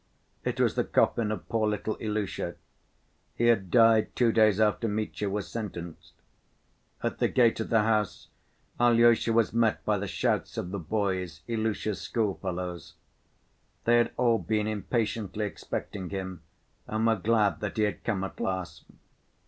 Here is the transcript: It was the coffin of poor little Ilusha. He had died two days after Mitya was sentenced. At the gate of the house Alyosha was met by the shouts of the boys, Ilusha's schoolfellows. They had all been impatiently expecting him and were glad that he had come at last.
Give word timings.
It 0.43 0.59
was 0.59 0.73
the 0.73 0.83
coffin 0.83 1.31
of 1.31 1.47
poor 1.47 1.69
little 1.69 1.95
Ilusha. 1.97 2.55
He 3.35 3.45
had 3.45 3.69
died 3.69 4.15
two 4.15 4.31
days 4.31 4.59
after 4.59 4.87
Mitya 4.87 5.29
was 5.29 5.47
sentenced. 5.47 6.13
At 7.03 7.19
the 7.19 7.27
gate 7.27 7.59
of 7.59 7.69
the 7.69 7.83
house 7.83 8.29
Alyosha 8.79 9.31
was 9.31 9.53
met 9.53 9.85
by 9.85 9.99
the 9.99 10.07
shouts 10.07 10.57
of 10.57 10.71
the 10.71 10.79
boys, 10.79 11.41
Ilusha's 11.47 12.01
schoolfellows. 12.01 12.95
They 13.83 13.97
had 13.97 14.11
all 14.17 14.39
been 14.39 14.65
impatiently 14.65 15.45
expecting 15.45 16.09
him 16.09 16.41
and 16.87 17.05
were 17.05 17.15
glad 17.15 17.59
that 17.59 17.77
he 17.77 17.83
had 17.83 18.03
come 18.03 18.23
at 18.23 18.39
last. 18.39 18.85